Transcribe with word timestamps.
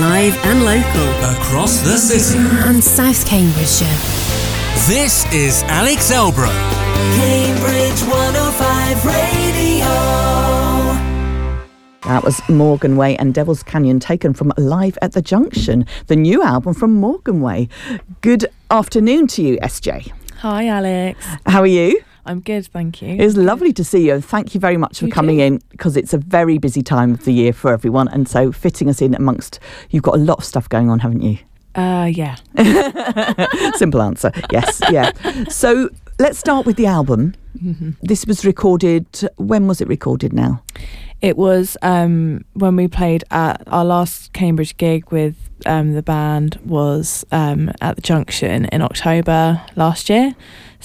live 0.00 0.36
and 0.44 0.64
local, 0.64 1.08
across 1.36 1.80
the 1.80 1.96
city. 1.96 2.38
and 2.38 2.82
South 2.82 3.26
Cambridgeshire. 3.26 3.86
This 4.86 5.24
is 5.32 5.62
Alex 5.64 6.10
Elbro. 6.12 6.48
Cambridge 7.16 8.02
105 8.02 9.04
Radio. 9.06 9.86
That 12.02 12.22
was 12.22 12.36
Morganway 12.42 13.16
and 13.18 13.34
Devil's 13.34 13.62
Canyon 13.62 13.98
taken 13.98 14.32
from 14.34 14.52
Live 14.56 14.96
at 15.02 15.12
the 15.12 15.22
Junction, 15.22 15.86
the 16.06 16.16
new 16.16 16.42
album 16.42 16.74
from 16.74 17.00
Morganway. 17.00 17.68
Good 18.20 18.46
afternoon 18.70 19.26
to 19.28 19.42
you, 19.42 19.58
SJ. 19.58 20.12
Hi, 20.40 20.68
Alex. 20.68 21.18
How 21.46 21.60
are 21.62 21.66
you? 21.66 22.00
I'm 22.26 22.40
good, 22.40 22.66
thank 22.66 23.00
you. 23.02 23.08
It 23.10 23.24
was 23.24 23.36
lovely 23.36 23.72
to 23.74 23.84
see 23.84 24.06
you 24.06 24.14
and 24.14 24.24
thank 24.24 24.54
you 24.54 24.60
very 24.60 24.76
much 24.76 24.98
for 24.98 25.06
You 25.06 25.12
coming 25.12 25.38
too. 25.38 25.44
in 25.44 25.60
because 25.70 25.96
it's 25.96 26.12
a 26.12 26.18
very 26.18 26.58
busy 26.58 26.82
time 26.82 27.14
of 27.14 27.24
the 27.24 27.32
year 27.32 27.52
for 27.52 27.72
everyone 27.72 28.08
and 28.08 28.28
so 28.28 28.52
fitting 28.52 28.88
us 28.88 29.00
in 29.00 29.14
amongst 29.14 29.60
you've 29.90 30.02
got 30.02 30.14
a 30.14 30.18
lot 30.18 30.38
of 30.38 30.44
stuff 30.44 30.68
going 30.68 30.90
on, 30.90 30.98
haven't 31.00 31.22
you? 31.22 31.38
Uh, 31.74 32.10
yeah. 32.12 32.36
Simple 33.76 34.00
answer. 34.00 34.32
Yes, 34.50 34.80
yeah. 34.90 35.12
So 35.48 35.90
let's 36.18 36.38
start 36.38 36.64
with 36.66 36.76
the 36.76 36.86
album. 36.86 37.34
Mm-hmm. 37.62 37.90
This 38.02 38.26
was 38.26 38.44
recorded 38.44 39.06
when 39.36 39.66
was 39.66 39.80
it 39.80 39.88
recorded 39.88 40.32
now? 40.32 40.62
It 41.22 41.36
was 41.36 41.76
um, 41.82 42.44
when 42.54 42.76
we 42.76 42.88
played 42.88 43.24
at 43.30 43.62
our 43.68 43.84
last 43.84 44.32
Cambridge 44.34 44.76
gig 44.76 45.10
with 45.10 45.34
um, 45.64 45.94
the 45.94 46.02
band 46.02 46.58
was 46.64 47.24
um, 47.32 47.70
at 47.80 47.96
the 47.96 48.02
Junction 48.02 48.66
in 48.66 48.82
October 48.82 49.62
last 49.76 50.10
year. 50.10 50.34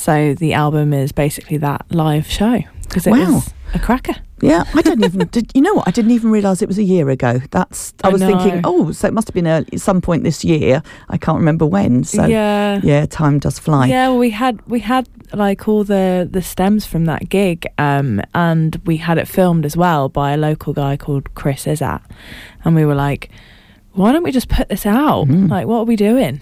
So 0.02 0.34
the 0.34 0.54
album 0.54 0.94
is 0.94 1.12
basically 1.12 1.58
that 1.58 1.86
live 1.92 2.26
show 2.26 2.64
because 2.84 3.06
it 3.06 3.12
Wow. 3.12 3.34
was 3.36 3.54
a 3.76 3.80
cracker. 3.80 4.16
Yeah, 4.42 4.64
I 4.74 4.82
didn't 4.82 5.04
even. 5.06 5.28
Did, 5.28 5.52
you 5.54 5.62
know 5.62 5.76
what? 5.76 5.88
I 5.88 5.92
didn't 5.92 6.10
even 6.10 6.32
realise 6.32 6.64
it 6.64 6.68
was 6.68 6.80
a 6.80 6.84
year 6.84 7.08
ago. 7.12 7.40
That's. 7.52 7.94
I 8.04 8.08
I 8.08 8.12
was 8.12 8.20
thinking, 8.24 8.62
oh, 8.64 8.92
so 8.92 9.08
it 9.08 9.14
must 9.14 9.28
have 9.28 9.36
been 9.36 9.46
early, 9.46 9.68
at 9.72 9.80
some 9.80 10.02
point 10.02 10.24
this 10.24 10.44
year. 10.44 10.82
I 11.10 11.18
can't 11.18 11.38
remember 11.38 11.68
when. 11.68 12.04
So 12.04 12.26
yeah. 12.26 12.80
yeah, 12.82 13.06
time 13.06 13.38
does 13.38 13.60
fly. 13.60 13.86
Yeah, 13.86 14.08
well, 14.08 14.18
we 14.18 14.32
had 14.32 14.60
we 14.68 14.80
had 14.80 15.08
like 15.34 15.68
all 15.68 15.84
the 15.84 16.28
the 16.30 16.42
stems 16.42 16.88
from 16.88 17.06
that 17.06 17.30
gig, 17.30 17.68
um, 17.78 18.22
and 18.34 18.82
we 18.84 18.98
had 18.98 19.20
it 19.20 19.28
filmed 19.28 19.68
as 19.68 19.78
well 19.78 20.10
by 20.10 20.32
a 20.32 20.38
local 20.38 20.74
guy 20.74 20.98
called 20.98 21.36
Chris 21.36 21.66
Izat, 21.66 22.02
and 22.66 22.74
we 22.74 22.86
were 22.86 22.96
like, 22.96 23.30
why 23.92 24.12
don't 24.12 24.24
we 24.24 24.32
just 24.32 24.50
put 24.50 24.68
this 24.70 24.88
out? 24.88 25.28
Mm. 25.28 25.48
Like, 25.52 25.68
what 25.68 25.78
are 25.82 25.86
we 25.86 25.96
doing? 25.96 26.42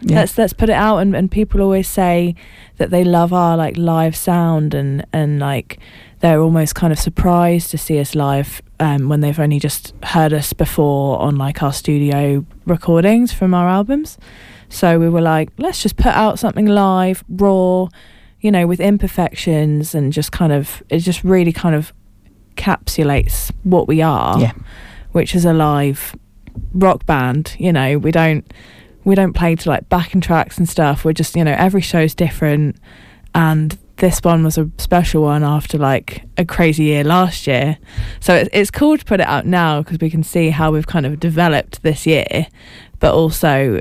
Yeah. 0.00 0.16
Let's 0.20 0.38
let's 0.38 0.52
put 0.52 0.68
it 0.68 0.74
out, 0.74 0.98
and, 0.98 1.14
and 1.16 1.30
people 1.30 1.60
always 1.60 1.88
say 1.88 2.34
that 2.76 2.90
they 2.90 3.02
love 3.04 3.32
our 3.32 3.56
like 3.56 3.76
live 3.76 4.14
sound, 4.14 4.74
and 4.74 5.04
and 5.12 5.40
like 5.40 5.78
they're 6.20 6.40
almost 6.40 6.74
kind 6.74 6.92
of 6.92 6.98
surprised 6.98 7.70
to 7.70 7.78
see 7.78 7.98
us 8.00 8.14
live 8.14 8.62
um, 8.80 9.08
when 9.08 9.20
they've 9.20 9.38
only 9.38 9.58
just 9.58 9.94
heard 10.04 10.32
us 10.32 10.52
before 10.52 11.20
on 11.20 11.36
like 11.36 11.62
our 11.62 11.72
studio 11.72 12.44
recordings 12.64 13.32
from 13.32 13.54
our 13.54 13.68
albums. 13.68 14.18
So 14.68 14.98
we 14.98 15.08
were 15.08 15.20
like, 15.20 15.50
let's 15.58 15.82
just 15.82 15.96
put 15.96 16.12
out 16.14 16.38
something 16.38 16.66
live, 16.66 17.24
raw, 17.28 17.88
you 18.40 18.50
know, 18.50 18.66
with 18.66 18.80
imperfections 18.80 19.94
and 19.94 20.12
just 20.12 20.30
kind 20.30 20.52
of, 20.52 20.82
it 20.90 20.98
just 20.98 21.24
really 21.24 21.52
kind 21.52 21.74
of 21.74 21.92
encapsulates 22.56 23.50
what 23.62 23.88
we 23.88 24.02
are, 24.02 24.38
Yeah. 24.40 24.52
which 25.12 25.34
is 25.34 25.44
a 25.44 25.52
live 25.52 26.14
rock 26.74 27.06
band. 27.06 27.56
You 27.58 27.72
know, 27.72 27.98
we 27.98 28.10
don't, 28.10 28.52
we 29.08 29.14
don't 29.14 29.32
play 29.32 29.54
to 29.56 29.70
like 29.70 29.88
backing 29.88 30.20
tracks 30.20 30.58
and 30.58 30.68
stuff. 30.68 31.02
We're 31.02 31.14
just, 31.14 31.34
you 31.34 31.42
know, 31.42 31.56
every 31.58 31.80
show's 31.80 32.14
different. 32.14 32.76
And 33.34 33.78
this 33.96 34.20
one 34.22 34.44
was 34.44 34.58
a 34.58 34.70
special 34.76 35.22
one 35.22 35.42
after 35.42 35.78
like 35.78 36.24
a 36.36 36.44
crazy 36.44 36.84
year 36.84 37.04
last 37.04 37.46
year. 37.46 37.78
So 38.20 38.34
it, 38.34 38.50
it's 38.52 38.70
cool 38.70 38.98
to 38.98 39.04
put 39.06 39.20
it 39.20 39.26
out 39.26 39.46
now 39.46 39.80
because 39.80 39.98
we 39.98 40.10
can 40.10 40.22
see 40.22 40.50
how 40.50 40.70
we've 40.72 40.86
kind 40.86 41.06
of 41.06 41.18
developed 41.18 41.82
this 41.82 42.06
year, 42.06 42.48
but 43.00 43.14
also 43.14 43.80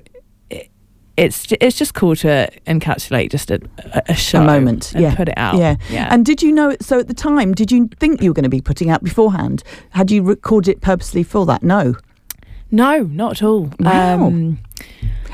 it, 0.50 0.70
it's 1.18 1.52
it's 1.60 1.78
just 1.78 1.94
cool 1.94 2.16
to 2.16 2.50
encapsulate 2.66 3.30
just 3.30 3.52
a, 3.52 3.60
a- 3.80 4.16
a 4.34 4.46
moment, 4.46 4.94
and 4.94 5.04
yeah. 5.04 5.14
put 5.16 5.28
it 5.28 5.38
out. 5.38 5.58
Yeah. 5.58 5.76
yeah. 5.90 6.08
And 6.10 6.26
did 6.26 6.42
you 6.42 6.54
know? 6.54 6.74
So 6.80 7.00
at 7.00 7.10
the 7.10 7.14
time, 7.14 7.54
did 7.54 7.70
you 7.70 7.90
think 8.00 8.22
you 8.22 8.30
were 8.30 8.34
going 8.34 8.44
to 8.44 8.50
be 8.50 8.62
putting 8.62 8.90
out 8.90 9.04
beforehand? 9.04 9.62
Had 9.90 10.10
you 10.10 10.24
recorded 10.24 10.72
it 10.72 10.82
purposely 10.82 11.24
for 11.24 11.46
that? 11.48 11.64
No. 11.64 11.96
no, 12.72 13.04
not 13.04 13.34
at 13.34 13.44
all. 13.44 13.74
Wow. 13.80 14.28
Um, 14.28 14.60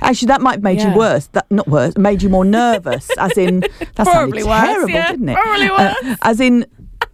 Actually, 0.01 0.27
that 0.27 0.41
might 0.41 0.53
have 0.53 0.63
made 0.63 0.79
Yeah. 0.79 0.91
you 0.91 0.97
worse. 0.97 1.27
That 1.27 1.45
not 1.49 1.67
worse, 1.67 1.97
made 1.97 2.21
you 2.21 2.29
more 2.29 2.43
nervous. 2.45 3.09
as 3.17 3.37
in, 3.37 3.61
that 3.61 3.95
Probably 3.95 4.41
sounded 4.41 4.45
worse, 4.47 4.61
terrible, 4.65 4.89
yeah. 4.89 5.11
didn't 5.11 5.29
it? 5.29 5.35
Probably 5.37 5.67
Uh, 5.69 6.15
as 6.23 6.39
in, 6.41 6.65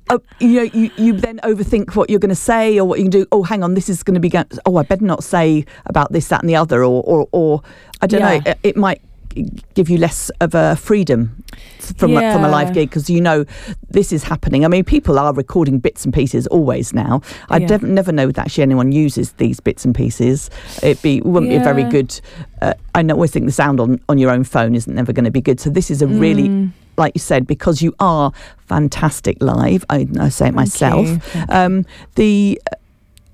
uh, 0.09 0.17
you 0.39 0.53
know, 0.53 0.63
you, 0.73 0.89
you 0.97 1.13
then 1.13 1.39
overthink 1.43 1.95
what 1.95 2.09
you're 2.09 2.19
going 2.19 2.29
to 2.29 2.35
say 2.35 2.79
or 2.79 2.85
what 2.85 2.97
you 2.97 3.05
can 3.05 3.11
do. 3.11 3.25
Oh, 3.31 3.43
hang 3.43 3.63
on, 3.63 3.75
this 3.75 3.89
is 3.89 4.01
going 4.01 4.15
to 4.15 4.19
be. 4.19 4.29
Go- 4.29 4.43
oh, 4.65 4.77
I 4.77 4.83
better 4.83 5.05
not 5.05 5.23
say 5.23 5.65
about 5.85 6.11
this, 6.11 6.27
that, 6.29 6.41
and 6.41 6.49
the 6.49 6.55
other, 6.55 6.83
or, 6.83 7.03
or, 7.05 7.27
or 7.31 7.61
I 8.01 8.07
don't 8.07 8.21
know. 8.21 8.41
It, 8.45 8.57
it 8.63 8.77
might 8.77 9.01
give 9.73 9.89
you 9.89 9.97
less 9.97 10.29
of 10.41 10.53
a 10.55 10.75
freedom 10.75 11.43
from 11.97 12.15
a, 12.17 12.33
from 12.33 12.43
a 12.43 12.49
live 12.49 12.73
gig 12.73 12.89
because 12.89 13.09
you 13.09 13.21
know 13.21 13.45
this 13.89 14.11
is 14.11 14.23
happening. 14.23 14.65
I 14.65 14.67
mean, 14.67 14.83
people 14.83 15.17
are 15.19 15.33
recording 15.33 15.79
bits 15.79 16.05
and 16.05 16.13
pieces 16.13 16.47
always 16.47 16.93
now. 16.93 17.21
I 17.49 17.57
Yeah. 17.57 17.67
dev- 17.67 17.83
never 17.83 18.11
know 18.11 18.27
that 18.27 18.37
actually 18.39 18.63
anyone 18.63 18.91
uses 18.91 19.31
these 19.33 19.59
bits 19.59 19.85
and 19.85 19.93
pieces. 19.95 20.49
It 20.83 21.01
be 21.01 21.21
wouldn't 21.21 21.49
be 21.51 21.55
a 21.55 21.63
very 21.63 21.83
good. 21.83 22.19
Uh, 22.61 22.73
I 22.95 23.03
always 23.09 23.31
think 23.31 23.45
the 23.45 23.51
sound 23.51 23.79
on 23.79 23.99
on 24.09 24.17
your 24.17 24.31
own 24.31 24.43
phone 24.43 24.75
isn't 24.75 24.93
never 24.93 25.13
going 25.13 25.25
to 25.25 25.31
be 25.31 25.41
good. 25.41 25.59
So 25.59 25.69
this 25.69 25.89
is 25.91 26.01
a 26.01 26.07
really 26.07 26.49
Mm. 26.49 26.71
like 26.97 27.13
you 27.15 27.19
said, 27.21 27.47
because 27.47 27.81
you 27.81 27.93
are 27.99 28.31
fantastic 28.67 29.37
live. 29.41 29.85
I, 29.89 30.07
I 30.19 30.29
say 30.29 30.45
it 30.47 30.53
Thank 30.53 30.55
myself. 30.55 31.35
Um, 31.49 31.85
the 32.15 32.59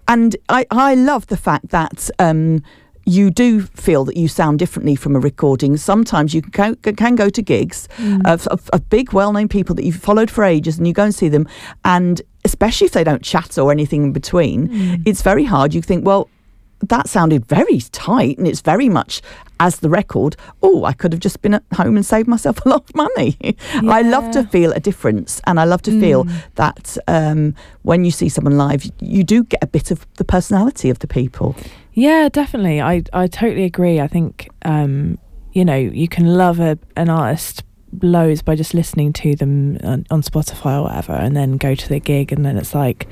and 0.07 0.35
I 0.49 0.65
I 0.71 0.95
love 0.95 1.27
the 1.27 1.37
fact 1.37 1.69
that. 1.69 2.09
Um, 2.19 2.61
you 3.05 3.29
do 3.29 3.61
feel 3.61 4.03
that 4.05 4.17
you 4.17 4.27
sound 4.27 4.57
differently 4.59 4.95
from 4.95 5.15
a 5.15 5.19
recording. 5.19 5.77
Sometimes 5.77 6.33
you 6.33 6.41
can, 6.41 6.75
can 6.75 7.15
go 7.15 7.29
to 7.29 7.41
gigs 7.41 7.87
Mm. 7.97 8.25
of, 8.25 8.47
of, 8.47 8.69
of 8.71 8.89
big, 8.89 9.13
well-known 9.13 9.47
people 9.47 9.75
that 9.75 9.85
you've 9.85 9.95
followed 9.95 10.29
for 10.31 10.43
ages, 10.43 10.77
and 10.77 10.87
you 10.87 10.93
go 10.93 11.03
and 11.03 11.13
see 11.15 11.29
them, 11.29 11.47
and 11.83 12.21
especially 12.43 12.85
if 12.85 12.93
they 12.93 13.03
don't 13.03 13.21
chat 13.23 13.57
or 13.57 13.71
anything 13.71 14.03
in 14.05 14.11
between, 14.11 14.67
Mm. 14.69 15.03
it's 15.05 15.21
very 15.21 15.43
hard. 15.45 15.73
You 15.73 15.81
think, 15.81 16.05
well, 16.05 16.29
that 16.81 17.07
sounded 17.09 17.45
very 17.45 17.79
tight, 17.91 18.37
and 18.37 18.47
it's 18.47 18.61
very 18.61 18.89
much 18.89 19.21
as 19.59 19.79
the 19.79 19.89
record. 19.89 20.35
Oh, 20.61 20.83
I 20.83 20.93
could 20.93 21.13
have 21.13 21.21
just 21.21 21.41
been 21.41 21.53
at 21.53 21.63
home 21.73 21.95
and 21.95 22.05
saved 22.05 22.27
myself 22.27 22.59
a 22.65 22.69
lot 22.69 22.83
of 22.89 22.95
money. 22.95 23.37
I 23.89 24.01
love 24.01 24.31
to 24.31 24.43
feel 24.43 24.71
a 24.73 24.79
difference, 24.79 25.41
and 25.47 25.59
I 25.59 25.63
love 25.63 25.81
to 25.83 25.99
feel 25.99 26.25
Mm. 26.25 26.31
that 26.55 26.97
um, 27.07 27.55
when 27.83 28.03
you 28.05 28.11
see 28.11 28.29
someone 28.29 28.57
live, 28.57 28.85
you 28.99 29.23
do 29.23 29.43
get 29.43 29.63
a 29.63 29.67
bit 29.67 29.91
of 29.91 30.05
the 30.17 30.25
personality 30.25 30.89
of 30.89 30.99
the 30.99 31.07
people. 31.07 31.55
Yeah, 31.93 32.29
definitely. 32.29 32.81
I 32.81 33.03
I 33.13 33.27
totally 33.27 33.63
agree. 33.63 33.99
I 34.01 34.07
think 34.07 34.49
um, 34.63 35.17
you 35.53 35.63
know 35.63 35.75
you 35.77 36.07
can 36.09 36.25
love 36.25 36.59
a, 36.59 36.77
an 36.97 37.09
artist 37.09 37.63
loads 38.01 38.41
by 38.41 38.55
just 38.55 38.73
listening 38.73 39.13
to 39.13 39.35
them 39.37 39.77
on, 39.81 40.05
on 40.11 40.21
Spotify 40.21 40.79
or 40.79 40.83
whatever, 40.83 41.13
and 41.13 41.35
then 41.37 41.55
go 41.57 41.73
to 41.75 41.87
the 41.89 41.99
gig, 42.01 42.33
and 42.33 42.43
then 42.45 42.57
it's 42.57 42.75
like, 42.75 43.07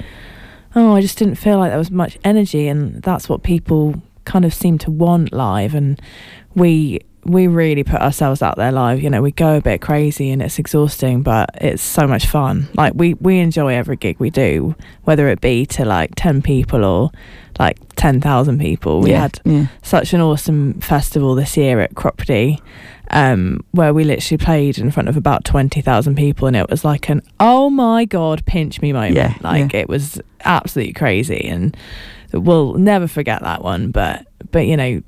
oh, 0.75 0.95
I 0.95 1.01
just 1.01 1.17
didn't 1.17 1.35
feel 1.35 1.57
like 1.57 1.71
there 1.71 1.77
was 1.77 1.91
much 1.91 2.17
energy, 2.23 2.67
and 2.67 3.01
that's 3.01 3.29
what 3.29 3.43
people 3.43 4.01
kind 4.25 4.45
of 4.45 4.53
seem 4.53 4.77
to 4.79 4.91
want 4.91 5.33
live, 5.33 5.75
and 5.75 6.01
we 6.55 6.99
we 7.25 7.47
really 7.47 7.83
put 7.83 8.01
ourselves 8.01 8.41
out 8.41 8.57
there 8.57 8.71
live. 8.71 9.01
You 9.01 9.09
know, 9.09 9.21
we 9.21 9.31
go 9.31 9.57
a 9.57 9.61
bit 9.61 9.81
crazy, 9.81 10.31
and 10.31 10.41
it's 10.41 10.59
exhausting, 10.59 11.21
but 11.21 11.49
it's 11.55 11.83
so 11.83 12.07
much 12.07 12.27
fun. 12.27 12.67
Like 12.75 12.93
we 12.95 13.15
we 13.15 13.39
enjoy 13.39 13.73
every 13.73 13.95
gig 13.95 14.19
we 14.19 14.29
do, 14.29 14.75
whether 15.03 15.27
it 15.29 15.41
be 15.41 15.65
to 15.67 15.85
like 15.85 16.11
ten 16.15 16.41
people 16.41 16.83
or 16.83 17.11
like 17.59 17.77
10,000 17.97 18.57
people. 18.59 19.01
We 19.01 19.11
yeah, 19.11 19.21
had 19.21 19.39
yeah. 19.45 19.67
such 19.83 20.11
an 20.13 20.21
awesome 20.21 20.81
festival 20.81 21.35
this 21.35 21.55
year 21.55 21.81
at 21.81 21.93
Cropredy 21.93 22.59
um, 23.11 23.63
where 23.71 23.93
we 23.93 24.03
literally 24.03 24.43
played 24.43 24.77
in 24.77 24.91
front 24.91 25.07
of 25.07 25.15
about 25.15 25.45
20,000 25.45 26.15
people 26.15 26.47
and 26.47 26.55
it 26.55 26.69
was 26.69 26.83
like 26.83 27.09
an 27.09 27.21
oh 27.39 27.69
my 27.69 28.05
god 28.05 28.45
pinch 28.45 28.81
me 28.81 28.91
moment 28.91 29.15
Yeah, 29.15 29.35
like 29.41 29.73
it 29.73 29.87
was 29.87 30.19
absolutely 30.43 30.93
crazy 30.93 31.47
and 31.47 31.77
we'll 32.33 32.73
never 32.73 33.07
forget 33.07 33.41
that 33.43 33.61
one 33.61 33.91
but 33.91 34.25
but 34.51 34.65
you 34.65 34.75
know 34.75 35.01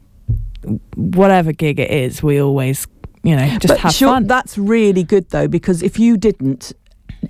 whatever 0.95 1.51
gig 1.51 1.79
it 1.79 1.91
is 1.91 2.21
we 2.23 2.39
always 2.41 2.87
you 3.23 3.35
know 3.35 3.47
just 3.59 3.67
but 3.67 3.77
have 3.79 3.93
sure, 3.93 4.09
fun 4.09 4.27
that's 4.27 4.57
really 4.57 5.03
good 5.03 5.29
though, 5.29 5.47
because 5.47 5.81
if 5.83 5.97
you 5.99 6.17
didn't 6.17 6.73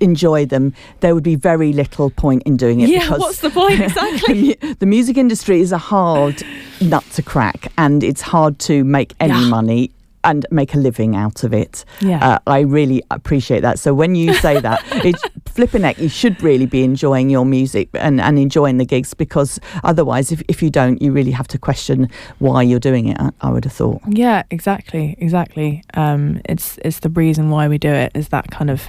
enjoy 0.00 0.44
them, 0.44 0.74
there 1.00 1.14
would 1.14 1.24
be 1.24 1.36
very 1.36 1.72
little 1.72 2.10
point 2.10 2.42
in 2.44 2.56
doing 2.58 2.80
it. 2.80 2.88
yeah 2.90 3.00
because 3.00 3.18
what's 3.20 3.40
the 3.40 3.48
point 3.50 3.78
the, 3.78 3.84
exactly 3.84 4.56
mu- 4.62 4.74
the 4.74 4.84
music 4.86 5.16
industry 5.16 5.60
is 5.60 5.72
a 5.72 5.78
hard 5.78 6.42
nut 6.82 7.04
to 7.14 7.22
crack, 7.22 7.72
and 7.78 8.04
it's 8.04 8.20
hard 8.20 8.58
to 8.58 8.84
make 8.84 9.14
any 9.20 9.32
Yeah. 9.32 9.48
money 9.48 9.90
and 10.22 10.44
make 10.50 10.74
a 10.74 10.78
living 10.78 11.14
out 11.16 11.44
of 11.44 11.54
it. 11.54 11.84
yeah 12.00 12.18
Uh, 12.34 12.38
I 12.46 12.60
really 12.60 13.02
appreciate 13.10 13.60
that. 13.60 13.78
So 13.78 13.94
when 13.94 14.14
you 14.16 14.34
say 14.34 14.60
that, 14.60 14.82
it's 15.04 15.22
flipping 15.56 15.82
heck, 15.82 15.98
you 15.98 16.08
should 16.08 16.40
really 16.42 16.66
be 16.66 16.84
enjoying 16.84 17.30
your 17.30 17.44
music 17.46 17.88
and, 17.94 18.20
and 18.20 18.38
enjoying 18.38 18.76
the 18.78 18.84
gigs 18.84 19.14
because 19.14 19.58
otherwise, 19.82 20.30
if, 20.30 20.42
if 20.48 20.62
you 20.62 20.70
don't, 20.70 21.00
you 21.02 21.10
really 21.12 21.32
have 21.32 21.48
to 21.48 21.58
question 21.58 22.08
why 22.38 22.62
you're 22.62 22.78
doing 22.90 23.08
it. 23.08 23.16
I, 23.18 23.30
I 23.40 23.50
would 23.50 23.64
have 23.64 23.72
thought. 23.72 24.02
Yeah, 24.08 24.42
exactly, 24.50 25.16
exactly. 25.18 25.82
Um, 25.94 26.40
it's 26.44 26.78
it's 26.84 27.00
the 27.00 27.08
reason 27.08 27.50
why 27.50 27.68
we 27.68 27.78
do 27.78 27.88
it 27.90 28.12
is 28.14 28.28
that 28.28 28.50
kind 28.50 28.70
of 28.70 28.88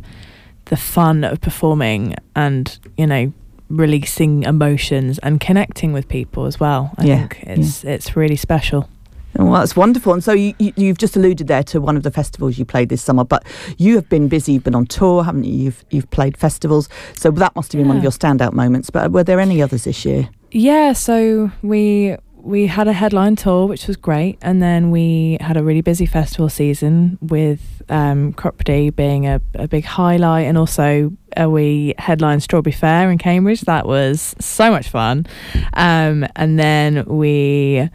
the 0.66 0.78
fun 0.78 1.24
of 1.24 1.40
performing 1.42 2.14
and 2.36 2.78
you 2.98 3.08
know 3.08 3.32
releasing 3.70 4.44
emotions 4.44 5.20
and 5.20 5.40
connecting 5.40 5.94
with 5.94 6.08
people 6.08 6.46
as 6.46 6.60
well. 6.60 6.92
I 6.98 7.06
Yeah, 7.06 7.28
think 7.28 7.44
it's 7.44 7.84
it's 7.84 8.16
really 8.16 8.36
special. 8.38 8.90
Well, 9.38 9.54
that's 9.54 9.76
wonderful. 9.76 10.14
And 10.14 10.24
so 10.24 10.34
you, 10.34 10.54
you've 10.58 10.98
just 10.98 11.16
alluded 11.16 11.48
there 11.48 11.64
to 11.64 11.80
one 11.80 11.96
of 11.96 12.04
the 12.04 12.12
festivals 12.12 12.58
you 12.58 12.66
played 12.66 12.90
this 12.90 13.04
summer, 13.04 13.24
but 13.24 13.46
you 13.78 13.96
have 13.96 14.10
been 14.10 14.28
busy. 14.28 14.54
You've 14.54 14.64
been 14.64 14.76
on 14.76 14.88
tour, 14.88 15.24
haven't 15.24 15.44
you? 15.44 15.54
You've 15.54 15.86
you've 15.92 16.10
played 16.10 16.36
festivals, 16.38 16.90
so 17.14 17.30
that 17.32 17.56
must 17.56 17.72
have 17.72 17.80
been 17.80 17.88
one 17.88 17.98
of 17.98 18.04
your 18.04 18.12
standout 18.12 18.54
moments. 18.54 18.90
But 18.90 19.12
were 19.12 19.24
there 19.24 19.40
any 19.40 19.62
others 19.62 19.84
this 19.84 20.06
year? 20.06 20.30
Yeah, 20.52 20.94
so 20.94 21.52
we 21.62 22.16
we 22.48 22.68
had 22.68 22.88
a 22.88 22.94
headline 22.94 23.36
tour, 23.36 23.68
which 23.68 23.88
was 23.88 23.98
great, 23.98 24.38
and 24.42 24.62
then 24.62 24.90
we 24.90 25.38
had 25.42 25.58
a 25.58 25.64
really 25.64 25.82
busy 25.82 26.06
festival 26.06 26.50
season 26.50 27.20
with 27.22 27.84
um, 27.90 28.34
Cropredy 28.34 28.96
being 28.96 29.28
a, 29.28 29.42
a 29.56 29.68
big 29.68 29.84
highlight, 29.84 30.46
and 30.46 30.58
also 30.58 31.12
uh, 31.40 31.50
we 31.50 31.94
headlined 31.98 32.42
Strawberry 32.42 32.72
Fair 32.72 33.12
in 33.12 33.18
Cambridge. 33.18 33.62
That 33.62 33.86
was 33.86 34.34
so 34.40 34.72
much 34.72 34.90
fun, 34.90 35.28
um, 35.74 36.26
and 36.36 36.58
then 36.58 37.06
we 37.06 37.90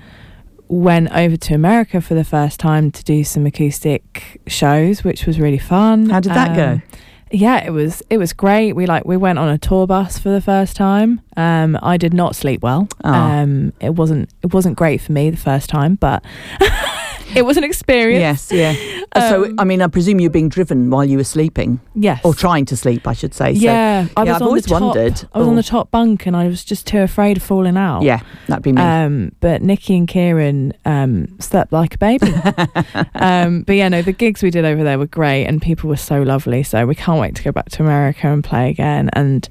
went 0.72 1.12
over 1.12 1.36
to 1.36 1.54
America 1.54 2.00
for 2.00 2.14
the 2.14 2.24
first 2.24 2.58
time 2.58 2.90
to 2.90 3.04
do 3.04 3.22
some 3.24 3.44
acoustic 3.44 4.40
shows, 4.46 5.04
which 5.04 5.26
was 5.26 5.38
really 5.38 5.58
fun. 5.58 6.08
How 6.08 6.20
did 6.20 6.32
that 6.32 6.56
go? 6.56 6.72
Um, 6.72 6.82
yeah, 7.30 7.64
it 7.64 7.70
was 7.70 8.02
it 8.08 8.18
was 8.18 8.32
great. 8.32 8.72
We 8.72 8.86
like 8.86 9.04
we 9.04 9.16
went 9.16 9.38
on 9.38 9.48
a 9.48 9.58
tour 9.58 9.86
bus 9.86 10.18
for 10.18 10.30
the 10.30 10.40
first 10.40 10.74
time. 10.74 11.20
Um, 11.36 11.78
I 11.82 11.96
did 11.98 12.14
not 12.14 12.34
sleep 12.34 12.62
well. 12.62 12.88
Oh. 13.04 13.12
Um, 13.12 13.72
it 13.80 13.94
wasn't 13.94 14.30
it 14.42 14.54
wasn't 14.54 14.76
great 14.76 15.00
for 15.00 15.12
me 15.12 15.30
the 15.30 15.36
first 15.36 15.68
time, 15.68 15.96
but 15.96 16.24
it 17.36 17.42
was 17.42 17.56
an 17.56 17.64
experience. 17.64 18.50
Yes, 18.50 18.52
yeah. 18.52 19.04
Uh, 19.14 19.28
so 19.28 19.44
Um, 19.46 19.54
I 19.58 19.64
mean, 19.64 19.82
I 19.82 19.86
presume 19.88 20.20
you're 20.20 20.30
being 20.30 20.48
driven 20.48 20.90
while 20.90 21.04
you 21.04 21.16
were 21.18 21.24
sleeping, 21.24 21.80
Yes. 21.94 22.20
or 22.24 22.34
trying 22.34 22.64
to 22.66 22.76
sleep, 22.76 23.06
I 23.06 23.12
should 23.12 23.34
say. 23.34 23.54
So, 23.54 23.60
yeah, 23.60 24.06
I 24.16 24.20
was 24.20 24.26
yeah, 24.28 24.34
I've 24.36 24.42
on 24.42 24.48
always 24.48 24.66
top, 24.66 24.80
wondered. 24.82 25.24
I 25.32 25.38
was 25.38 25.48
on 25.48 25.54
oh, 25.54 25.56
the 25.56 25.62
top 25.62 25.90
bunk 25.90 26.26
and 26.26 26.36
I 26.36 26.46
was 26.48 26.64
just 26.64 26.86
too 26.86 27.00
afraid 27.00 27.36
of 27.36 27.42
falling 27.42 27.76
out. 27.76 28.02
Yeah, 28.02 28.20
that'd 28.48 28.62
be 28.62 28.72
me. 28.72 28.80
Um, 28.82 29.32
but 29.40 29.62
Nikki 29.62 29.96
and 29.96 30.08
Kieran 30.08 30.72
um, 30.84 31.38
slept 31.40 31.72
like 31.72 31.94
a 31.94 31.98
baby. 31.98 32.32
um, 33.14 33.62
but 33.62 33.76
yeah, 33.76 33.88
no, 33.88 34.02
the 34.02 34.12
gigs 34.12 34.42
we 34.42 34.50
did 34.50 34.64
over 34.64 34.82
there 34.82 34.98
were 34.98 35.06
great, 35.06 35.46
and 35.46 35.60
people 35.60 35.88
were 35.88 35.96
so 35.96 36.22
lovely. 36.22 36.62
So 36.62 36.86
we 36.86 36.94
can't 36.94 37.20
wait 37.20 37.34
to 37.36 37.42
go 37.42 37.52
back 37.52 37.68
to 37.70 37.82
America 37.82 38.28
and 38.28 38.42
play 38.42 38.70
again. 38.70 39.10
And 39.12 39.48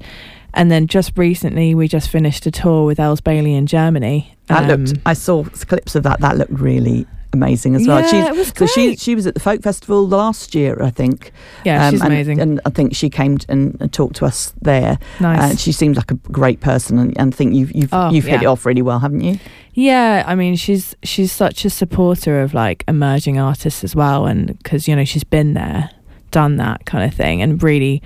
and 0.54 0.70
then 0.70 0.86
just 0.86 1.16
recently, 1.16 1.74
we 1.74 1.88
just 1.88 2.10
finished 2.10 2.46
a 2.46 2.50
tour 2.50 2.84
with 2.84 3.00
Elles 3.00 3.20
Bailey 3.20 3.54
in 3.54 3.66
Germany. 3.66 4.34
that 4.48 4.70
Um, 4.70 4.84
looked. 4.84 4.98
I 5.06 5.14
saw 5.14 5.44
clips 5.44 5.94
of 5.94 6.02
that. 6.02 6.20
That 6.20 6.36
looked 6.36 6.52
really 6.52 7.06
amazing 7.32 7.74
as 7.74 7.86
well. 7.86 8.00
Yeah, 8.00 8.06
She's, 8.06 8.24
it 8.24 8.34
was 8.36 8.52
so 8.56 8.66
she 8.66 8.96
she 8.96 9.14
was 9.14 9.26
at 9.26 9.34
the 9.34 9.40
folk 9.40 9.62
festival 9.62 10.06
last 10.06 10.54
year, 10.54 10.82
I 10.82 10.90
think. 10.90 11.32
yeah, 11.64 11.86
Um, 11.86 11.92
she's 11.92 12.00
and, 12.02 12.12
amazing. 12.12 12.40
And 12.40 12.60
I 12.66 12.70
think 12.70 12.94
she 12.94 13.08
came 13.10 13.38
and, 13.48 13.76
and 13.80 13.92
talked 13.92 14.16
to 14.16 14.26
us 14.26 14.52
there. 14.62 14.98
nice. 15.20 15.50
And 15.50 15.60
she 15.60 15.72
seems 15.72 15.96
like 15.96 16.10
a 16.10 16.14
great 16.14 16.60
person, 16.60 16.98
and, 16.98 17.18
and 17.18 17.34
think 17.34 17.54
you've 17.54 17.72
you've 17.72 17.92
Oh, 17.92 18.10
you've 18.10 18.24
hit 18.24 18.42
it 18.42 18.46
off 18.46 18.64
really 18.66 18.82
well, 18.82 18.98
haven't 18.98 19.20
you? 19.22 19.38
Yeah, 19.74 20.22
I 20.26 20.34
mean, 20.34 20.56
she's 20.56 20.94
she's 21.02 21.32
such 21.32 21.64
a 21.64 21.70
supporter 21.70 22.40
of 22.42 22.52
like 22.54 22.84
emerging 22.88 23.38
artists 23.38 23.82
as 23.84 23.96
well, 23.96 24.26
and 24.26 24.58
because 24.58 24.86
you 24.88 24.94
know 24.94 25.04
she's 25.04 25.24
been 25.24 25.54
there, 25.54 25.90
done 26.30 26.56
that 26.56 26.84
kind 26.84 27.04
of 27.08 27.14
thing, 27.16 27.40
and 27.40 27.62
really, 27.62 28.02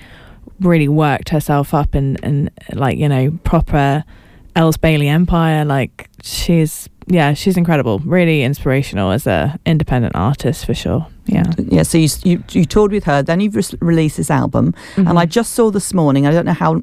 really 0.60 0.88
worked 0.88 1.30
herself 1.30 1.74
up 1.74 1.94
and 1.94 2.18
and 2.22 2.50
like 2.72 2.98
you 2.98 3.08
know 3.08 3.32
proper 3.44 4.04
Elles 4.56 4.76
Bailey 4.76 5.08
empire. 5.08 5.64
Like 5.64 6.08
she's 6.22 6.88
yeah, 7.08 7.34
she's 7.34 7.56
incredible, 7.56 8.00
really 8.00 8.42
inspirational 8.42 9.12
as 9.12 9.28
a 9.28 9.56
independent 9.64 10.16
artist 10.16 10.66
for 10.66 10.74
sure. 10.74 11.06
Yeah, 11.26 11.44
Yeah. 11.58 11.84
So 11.84 11.98
you 11.98 12.08
you, 12.24 12.42
you 12.50 12.64
toured 12.64 12.90
with 12.90 13.04
her, 13.04 13.22
then 13.22 13.40
you've 13.40 13.54
re- 13.54 13.78
released 13.80 14.16
this 14.16 14.30
album, 14.30 14.74
and 14.96 15.06
Mhm. 15.08 15.18
I 15.18 15.26
just 15.26 15.52
saw 15.52 15.70
this 15.70 15.94
morning. 15.94 16.26
I 16.26 16.32
don't 16.32 16.46
know 16.46 16.52
how 16.52 16.82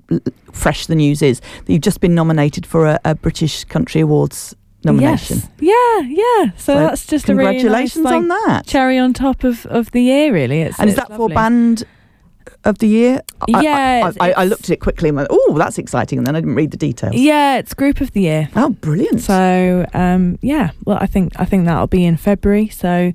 fresh 0.53 0.85
the 0.85 0.95
news 0.95 1.21
is 1.21 1.41
that 1.65 1.73
you've 1.73 1.81
just 1.81 1.99
been 1.99 2.15
nominated 2.15 2.65
for 2.65 2.85
a, 2.85 2.99
a 3.03 3.15
British 3.15 3.65
Country 3.65 4.01
Awards 4.01 4.55
nomination. 4.85 5.41
Yes. 5.59 6.03
Yeah, 6.05 6.07
yeah. 6.09 6.51
So, 6.57 6.75
that's 6.75 7.05
just 7.05 7.29
a 7.29 7.35
really 7.35 7.53
nice 7.53 7.61
congratulations 7.93 8.05
like, 8.05 8.15
on 8.15 8.27
that. 8.27 8.65
cherry 8.65 8.97
on 8.97 9.13
top 9.13 9.43
of 9.43 9.65
of 9.65 9.91
the 9.91 10.01
year. 10.03 10.33
Really, 10.33 10.61
it's 10.61 10.79
and 10.79 10.89
is 10.89 10.97
it's 10.97 11.07
that 11.07 11.17
for 11.17 11.27
band 11.29 11.83
of 12.65 12.77
the 12.79 12.87
year? 12.87 13.21
I- 13.41 13.45
I- 13.57 13.61
Yeah, 13.61 14.11
I, 14.19 14.29
I, 14.29 14.31
I 14.41 14.45
looked 14.45 14.63
at 14.65 14.69
it 14.71 14.79
quickly 14.79 15.09
and 15.09 15.15
went, 15.17 15.27
"Oh, 15.31 15.55
that's 15.57 15.77
exciting," 15.77 16.17
and 16.17 16.25
then 16.27 16.35
I 16.35 16.39
didn't 16.39 16.55
read 16.55 16.71
the 16.71 16.77
details. 16.77 17.15
Yeah, 17.15 17.57
it's 17.57 17.73
group 17.73 18.01
of 18.01 18.11
the 18.13 18.21
year. 18.21 18.49
Oh, 18.55 18.69
brilliant! 18.69 19.21
So 19.21 19.85
um, 19.93 20.37
yeah, 20.41 20.71
well, 20.85 20.97
I 21.01 21.05
think 21.07 21.33
I 21.39 21.45
think 21.45 21.65
that'll 21.65 21.87
be 21.87 22.05
in 22.05 22.17
February. 22.17 22.69
So 22.69 23.13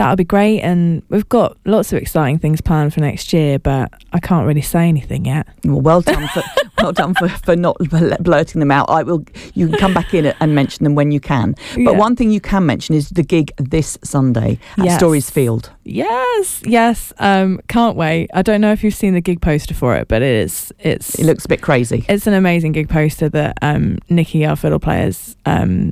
that'll 0.00 0.16
be 0.16 0.24
great, 0.24 0.60
and 0.62 1.02
we've 1.10 1.28
got 1.28 1.56
lots 1.66 1.92
of 1.92 1.98
exciting 2.00 2.38
things 2.38 2.60
planned 2.62 2.94
for 2.94 3.00
next 3.00 3.32
year. 3.34 3.58
But 3.58 3.92
I 4.14 4.18
can't 4.18 4.46
really 4.46 4.62
say 4.62 4.88
anything 4.88 5.26
yet. 5.26 5.46
Well, 5.64 5.80
well 5.82 6.00
done 6.00 6.26
for 6.28 6.42
well 6.82 6.92
done 6.92 7.12
for, 7.14 7.28
for 7.28 7.54
not 7.54 7.76
blurting 8.20 8.60
them 8.60 8.70
out. 8.70 8.88
I 8.88 9.02
will. 9.02 9.24
You 9.54 9.68
can 9.68 9.76
come 9.78 9.92
back 9.94 10.14
in 10.14 10.26
and 10.40 10.54
mention 10.54 10.84
them 10.84 10.94
when 10.94 11.12
you 11.12 11.20
can. 11.20 11.54
But 11.74 11.80
Yeah. 11.82 11.90
one 11.90 12.16
thing 12.16 12.30
you 12.30 12.40
can 12.40 12.64
mention 12.64 12.94
is 12.94 13.10
the 13.10 13.22
gig 13.22 13.52
this 13.58 13.98
Sunday 14.02 14.58
at 14.78 14.84
Yes. 14.86 14.98
Storey's 14.98 15.28
Field. 15.30 15.70
Yes, 15.84 16.62
yes. 16.64 17.12
Um, 17.18 17.60
can't 17.68 17.96
wait. 17.96 18.30
I 18.32 18.42
don't 18.42 18.60
know 18.60 18.72
if 18.72 18.82
you've 18.82 18.94
seen 18.94 19.12
the 19.14 19.20
gig 19.20 19.40
poster 19.42 19.74
for 19.74 19.96
it, 19.96 20.08
but 20.08 20.22
it 20.22 20.34
is. 20.44 20.72
It's 20.78 21.16
It 21.16 21.26
looks 21.26 21.44
a 21.44 21.48
bit 21.48 21.60
crazy. 21.60 22.04
it's 22.08 22.26
an 22.26 22.32
amazing 22.34 22.72
gig 22.72 22.88
poster 22.88 23.28
that 23.28 23.58
um, 23.60 23.98
Nikki, 24.08 24.46
our 24.46 24.56
fiddle 24.56 24.78
players, 24.78 25.36
um, 25.46 25.90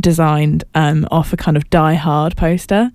designed 0.00 0.64
um, 0.74 1.06
off 1.10 1.32
a 1.32 1.36
kind 1.36 1.56
of 1.56 1.68
Die 1.70 1.94
Hard 1.94 2.36
poster. 2.36 2.90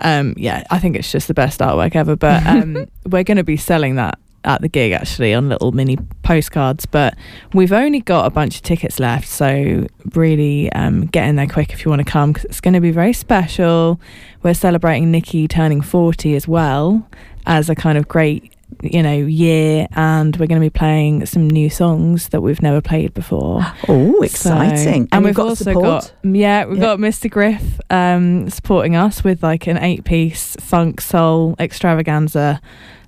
Um, 0.00 0.34
yeah, 0.36 0.64
I 0.70 0.78
think 0.78 0.96
it's 0.96 1.10
just 1.10 1.28
the 1.28 1.34
best 1.34 1.60
artwork 1.60 1.94
ever. 1.94 2.16
But 2.16 2.46
um, 2.46 2.86
we're 3.06 3.24
going 3.24 3.36
to 3.36 3.44
be 3.44 3.56
selling 3.56 3.96
that 3.96 4.18
at 4.44 4.62
the 4.62 4.68
gig 4.68 4.92
actually 4.92 5.34
on 5.34 5.48
little 5.48 5.72
mini 5.72 5.98
postcards. 6.22 6.86
But 6.86 7.16
we've 7.52 7.72
only 7.72 8.00
got 8.00 8.26
a 8.26 8.30
bunch 8.30 8.56
of 8.56 8.62
tickets 8.62 8.98
left, 8.98 9.28
so 9.28 9.86
really 10.14 10.72
um, 10.72 11.06
get 11.06 11.28
in 11.28 11.36
there 11.36 11.46
quick 11.46 11.72
if 11.72 11.84
you 11.84 11.90
want 11.90 12.04
to 12.04 12.10
come 12.10 12.32
because 12.32 12.44
it's 12.46 12.60
going 12.60 12.74
to 12.74 12.80
be 12.80 12.90
very 12.90 13.12
special. 13.12 14.00
We're 14.42 14.54
celebrating 14.54 15.10
Nikki 15.10 15.46
turning 15.46 15.80
40 15.80 16.34
as 16.34 16.48
well 16.48 17.06
as 17.46 17.68
a 17.68 17.74
kind 17.74 17.98
of 17.98 18.08
great 18.08 18.52
you 18.82 19.02
know 19.02 19.12
year 19.14 19.86
and 19.92 20.36
we're 20.36 20.46
going 20.46 20.60
to 20.60 20.64
be 20.64 20.70
playing 20.70 21.26
some 21.26 21.48
new 21.48 21.68
songs 21.70 22.28
that 22.30 22.40
we've 22.40 22.62
never 22.62 22.80
played 22.80 23.12
before 23.14 23.60
Oh, 23.88 24.12
So- 24.22 24.22
exciting! 24.58 25.08
and, 25.12 25.24
we've 25.24 25.34
got 25.34 25.48
also 25.48 25.64
support. 25.64 25.84
got 25.84 26.12
yeah 26.22 26.64
we've 26.64 26.80
got 26.80 26.98
mr 26.98 27.30
griff 27.30 27.80
um 27.90 28.48
supporting 28.50 28.96
us 28.96 29.22
with 29.24 29.42
like 29.42 29.66
an 29.66 29.76
eight 29.78 30.04
piece 30.04 30.56
funk 30.60 31.00
soul 31.00 31.54
extravaganza 31.58 32.60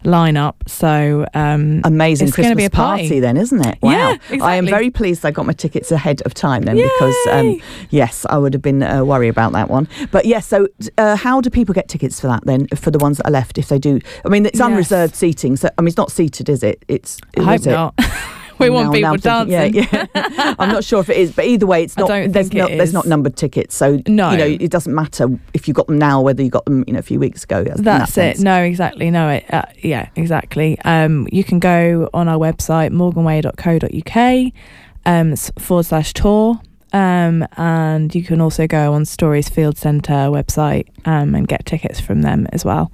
lineup 0.04 0.54
so 0.66 1.24
um 1.34 1.80
Amazing 1.84 2.28
It's 2.28 2.34
Christmas 2.34 2.56
be 2.56 2.64
a 2.64 2.70
party. 2.70 3.02
party, 3.04 3.20
then, 3.20 3.36
isn't 3.36 3.64
it? 3.66 3.78
Wow! 3.82 4.16
Yeah, 4.30 4.44
I 4.44 4.56
am 4.56 4.66
very 4.66 4.90
pleased 4.90 5.24
I 5.24 5.30
got 5.30 5.46
my 5.46 5.52
tickets 5.52 5.90
ahead 5.92 6.22
of 6.22 6.34
time 6.34 6.62
then, 6.62 6.76
because 6.76 7.16
um, 7.30 7.60
yes, 7.90 8.26
I 8.28 8.36
would 8.38 8.52
have 8.54 8.62
been 8.62 8.82
uh, 8.82 9.04
worried 9.04 9.28
about 9.28 9.52
that 9.52 9.68
one. 9.70 9.88
But 10.10 10.24
yes, 10.26 10.46
so 10.46 10.68
uh, 10.98 11.16
how 11.16 11.40
do 11.40 11.50
people 11.50 11.74
get 11.74 11.88
tickets 11.88 12.20
for 12.20 12.26
that 12.28 12.44
then? 12.46 12.66
For 12.68 12.90
the 12.90 12.98
ones 12.98 13.18
that 13.18 13.26
are 13.28 13.32
left, 13.32 13.58
if 13.58 13.68
they 13.68 13.78
do, 13.78 14.00
I 14.24 14.28
mean, 14.28 14.44
it's 14.46 14.58
Yes. 14.58 14.66
unreserved 14.66 15.14
seating, 15.14 15.56
so 15.56 15.68
I 15.78 15.82
mean, 15.82 15.88
it's 15.88 15.96
not 15.96 16.10
seated, 16.12 16.48
is 16.48 16.62
it? 16.62 16.84
It's 16.88 17.18
i 17.36 17.40
is 17.54 17.64
hope 17.64 17.66
it? 17.66 17.74
not 17.74 17.94
we 18.62 18.70
want 18.70 18.86
Now- 18.88 18.92
people 18.92 19.30
now 19.32 19.40
I'm 19.40 19.46
thinking- 19.48 19.82
dancing 19.82 19.88
Yeah, 19.92 20.06
yeah. 20.32 20.54
I'm 20.58 20.68
not 20.70 20.84
sure 20.84 21.00
if 21.00 21.08
it 21.08 21.16
is, 21.16 21.32
but 21.32 21.44
either 21.44 21.66
way, 21.66 21.82
it's 21.82 21.96
not. 21.96 22.08
there's 22.08 22.32
think 22.32 22.54
no, 22.54 22.66
it 22.66 22.76
there's 22.78 22.92
not 22.92 23.06
numbered 23.06 23.36
tickets, 23.36 23.74
so 23.76 24.00
No. 24.06 24.30
you 24.30 24.38
know 24.38 24.46
it 24.46 24.70
doesn't 24.70 24.94
matter 24.94 25.28
if 25.54 25.66
you 25.68 25.74
got 25.74 25.86
them 25.88 25.98
now, 25.98 26.20
whether 26.20 26.42
you 26.42 26.50
got 26.50 26.64
them 26.64 26.84
you 26.86 26.92
know 26.92 26.98
a 26.98 27.02
few 27.02 27.18
weeks 27.20 27.44
ago. 27.44 27.60
in 27.60 27.64
that 27.64 27.82
That's 27.82 28.18
it. 28.18 28.40
No, 28.40 28.62
exactly. 28.62 29.10
No, 29.10 29.28
it, 29.28 29.44
uh, 29.52 29.64
yeah, 29.82 30.08
exactly. 30.16 30.78
Um, 30.84 31.28
you 31.32 31.44
can 31.44 31.58
go 31.58 32.08
on 32.14 32.28
our 32.28 32.38
website, 32.38 32.90
morganway.co.uk 32.92 34.52
um, 35.06 35.36
forward 35.58 35.84
slash 35.84 36.12
tour. 36.14 36.60
Um, 36.94 37.46
and 37.56 38.14
you 38.14 38.22
can 38.22 38.42
also 38.42 38.66
go 38.66 38.92
on 38.92 39.06
Storey's 39.06 39.48
Field 39.48 39.78
Centre 39.78 40.28
website 40.28 40.88
um, 41.06 41.34
and 41.34 41.48
get 41.48 41.64
tickets 41.64 42.00
from 42.00 42.20
them 42.20 42.46
as 42.52 42.64
well. 42.66 42.92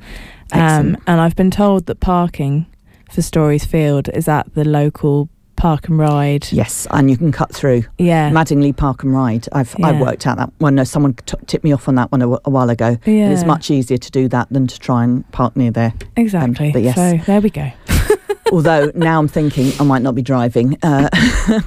Um, 0.52 0.96
and 1.06 1.20
I've 1.20 1.34
been 1.34 1.50
told 1.50 1.86
that 1.86 1.98
parking 1.98 2.66
for 3.10 3.22
Storey's 3.22 3.64
Field 3.64 4.08
is 4.10 4.28
at 4.28 4.54
the 4.54 4.64
local 4.64 5.28
park 5.58 5.88
and 5.88 5.98
ride. 5.98 6.50
Yes, 6.50 6.86
and 6.90 7.10
you 7.10 7.16
can 7.18 7.30
cut 7.32 7.54
through 7.54 7.82
Yeah. 7.98 8.30
Madingley 8.30 8.74
Park 8.74 9.02
and 9.02 9.12
Ride. 9.12 9.46
I've 9.52 9.74
I 9.82 9.92
worked 10.00 10.26
out 10.26 10.38
that 10.38 10.50
one. 10.58 10.76
No, 10.76 10.84
someone 10.84 11.14
t- 11.14 11.36
tipped 11.46 11.64
me 11.64 11.72
off 11.72 11.88
on 11.88 11.96
that 11.96 12.10
one 12.10 12.22
a, 12.22 12.24
w- 12.24 12.40
a 12.44 12.50
while 12.50 12.70
ago. 12.70 12.96
yeah. 13.04 13.28
It's 13.30 13.44
much 13.44 13.70
easier 13.70 13.98
to 13.98 14.10
do 14.10 14.28
that 14.28 14.48
than 14.50 14.66
to 14.68 14.78
try 14.78 15.04
and 15.04 15.30
park 15.32 15.56
near 15.56 15.70
there. 15.70 15.92
Exactly. 16.16 16.72
but 16.72 16.82
yes. 16.82 16.94
So 16.96 17.18
there 17.26 17.40
we 17.40 17.50
go. 17.50 17.70
Although 18.52 18.90
now 18.94 19.18
I'm 19.18 19.28
thinking 19.28 19.72
I 19.78 19.84
might 19.84 20.00
not 20.00 20.14
be 20.14 20.22
driving. 20.22 20.78
Uh, 20.82 21.08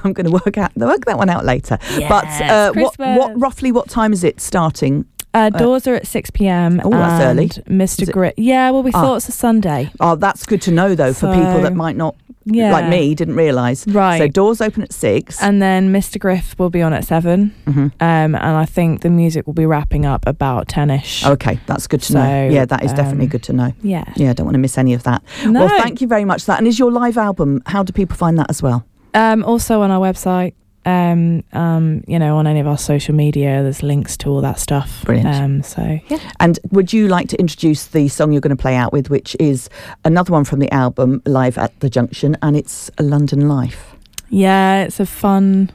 I'm 0.04 0.14
going 0.14 0.26
to 0.26 0.32
work 0.32 0.58
out 0.58 0.76
work 0.76 1.06
that 1.06 1.18
one 1.18 1.30
out 1.30 1.46
later. 1.46 1.78
but 2.10 2.26
uh, 2.42 2.72
what, 2.74 2.98
what 2.98 3.40
roughly 3.40 3.72
what 3.72 3.88
time 3.90 4.14
is 4.14 4.24
it 4.24 4.42
starting? 4.42 5.06
Uh, 5.34 5.50
doors 5.50 5.88
are 5.88 5.96
at 5.96 6.06
6 6.08 6.30
p.m. 6.32 6.82
Oh, 6.84 6.90
that's 6.90 7.24
early. 7.24 7.48
Mr. 7.48 8.12
Griff. 8.12 8.34
Yeah, 8.38 8.70
well, 8.72 8.84
we 8.84 8.92
Ah. 8.94 9.02
thought 9.02 9.16
it's 9.18 9.30
a 9.30 9.32
Sunday. 9.32 9.90
Oh, 10.00 10.16
that's 10.16 10.46
good 10.46 10.62
to 10.64 10.72
know 10.72 10.94
though 10.96 11.14
for 11.14 11.28
people 11.34 11.62
that 11.62 11.74
might 11.74 11.96
not 11.96 12.16
Yeah. 12.44 12.72
like 12.74 12.90
me 12.90 13.16
didn't 13.16 13.36
realise. 13.36 13.88
Right. 13.88 14.18
So 14.18 14.28
doors 14.28 14.60
open 14.62 14.84
at 14.84 14.92
six. 14.92 15.42
and 15.42 15.62
then 15.62 15.94
Mr. 15.94 16.20
Griff 16.20 16.56
will 16.58 16.70
be 16.70 16.82
on 16.82 16.92
at 16.92 17.06
7. 17.06 17.54
Mhm. 17.66 17.92
Um, 18.02 18.36
and 18.36 18.36
I 18.36 18.66
think 18.66 19.02
the 19.02 19.10
music 19.10 19.46
will 19.48 19.54
be 19.54 19.66
wrapping 19.66 20.06
up 20.06 20.24
about 20.28 20.68
10 20.68 20.90
ish. 20.90 21.26
Okay, 21.26 21.60
that's 21.66 21.88
good 21.88 22.02
to 22.02 22.14
know. 22.14 22.50
Yeah, 22.50 22.66
that 22.66 22.84
is 22.84 22.92
definitely 22.92 23.26
um, 23.26 23.30
good 23.30 23.44
to 23.44 23.54
know. 23.54 23.72
Yeah. 23.84 24.04
Yeah, 24.18 24.32
I 24.32 24.34
don't 24.34 24.46
want 24.48 24.56
to 24.56 24.60
miss 24.60 24.78
any 24.78 24.94
of 24.94 25.04
that. 25.04 25.22
No. 25.46 25.62
Well, 25.66 25.70
thank 25.82 26.02
you 26.02 26.08
very 26.08 26.26
much 26.26 26.42
for 26.44 26.48
that. 26.52 26.58
And 26.60 26.68
is 26.68 26.78
your 26.80 26.92
live 26.92 27.18
album, 27.18 27.62
how 27.68 27.84
do 27.84 27.94
people 27.94 28.18
find 28.18 28.38
that 28.38 28.48
as 28.50 28.62
well? 28.62 28.84
Um, 29.14 29.44
also 29.44 29.82
on 29.82 29.92
our 29.92 30.00
website, 30.00 30.54
um, 30.86 31.44
um, 31.54 32.04
you 32.08 32.18
know, 32.20 32.38
on 32.38 32.48
any 32.48 32.60
of 32.60 32.68
our 32.68 32.78
social 32.78 33.14
media, 33.14 33.62
there's 33.64 33.84
links 33.84 34.18
to 34.18 34.30
all 34.30 34.42
that 34.42 34.60
stuff. 34.60 35.04
Brilliant. 35.06 35.28
Um, 35.36 35.64
so 35.64 36.00
yeah. 36.08 36.20
And 36.40 36.60
would 36.72 36.92
you 36.94 37.08
like 37.08 37.28
to 37.30 37.40
introduce 37.40 37.86
the 37.88 38.08
song 38.08 38.32
you're 38.32 38.42
going 38.42 38.56
to 38.56 38.62
play 38.62 38.76
out 38.76 38.92
with, 38.92 39.10
which 39.10 39.36
is 39.40 39.70
another 40.06 40.32
one 40.32 40.44
from 40.44 40.60
the 40.60 40.72
album 40.74 41.22
Live 41.26 41.58
at 41.58 41.80
the 41.82 41.90
Junction, 41.90 42.36
and 42.42 42.56
it's 42.58 42.90
a 42.98 43.04
London 43.04 43.48
Life? 43.48 43.96
Yeah, 44.30 44.84
it's 44.84 45.00
a 45.00 45.06
fun, 45.06 45.72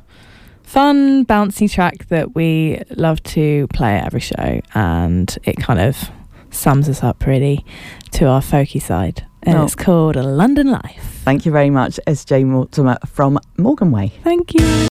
fun, 0.63 1.25
bouncy 1.27 1.71
track 1.71 2.09
that 2.09 2.35
we 2.35 2.81
love 2.91 3.23
to 3.25 3.67
play 3.69 3.97
at 3.97 4.07
every 4.07 4.21
show, 4.21 4.61
and 4.75 5.39
it 5.45 5.57
kind 5.57 5.79
of 5.81 6.11
sums 6.51 6.89
us 6.89 7.03
up 7.03 7.27
really 7.27 7.65
to 8.13 8.27
our 8.27 8.41
folky 8.41 8.81
side. 8.81 9.25
And 9.43 9.59
Oh. 9.59 9.65
it's 9.65 9.75
called 9.77 10.17
A 10.17 10.23
London 10.25 10.71
Life. 10.73 11.21
Thank 11.25 11.47
you 11.47 11.53
very 11.53 11.71
much, 11.71 12.01
SJ 12.07 12.45
Mortimer 12.45 12.97
from 13.07 13.39
Morganway. 13.59 14.11
Thank 14.25 14.55
you. 14.55 14.89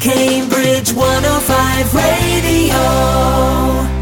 Cambridge 0.00 0.94
105 0.94 1.94
Radio. 1.94 3.99